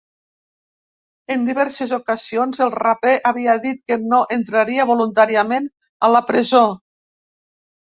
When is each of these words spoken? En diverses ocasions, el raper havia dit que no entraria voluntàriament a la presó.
En 1.35 1.43
diverses 1.49 1.93
ocasions, 1.97 2.61
el 2.67 2.71
raper 2.85 3.13
havia 3.33 3.55
dit 3.67 3.85
que 3.91 3.99
no 4.15 4.23
entraria 4.39 4.89
voluntàriament 4.95 5.71
a 6.09 6.13
la 6.17 6.25
presó. 6.33 6.67